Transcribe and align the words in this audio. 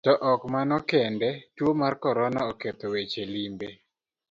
To 0.05 0.11
ok 0.33 0.41
mano 0.53 0.77
kende, 0.91 1.29
tuo 1.55 1.71
mar 1.81 1.93
korona 2.03 2.41
oketho 2.51 2.85
weche 2.93 3.23
limbe. 3.33 3.69